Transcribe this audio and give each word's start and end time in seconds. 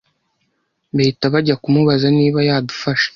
bahita 0.95 1.25
bajya 1.33 1.55
kumubaza 1.63 2.07
niba 2.19 2.39
yadufasha 2.49 3.07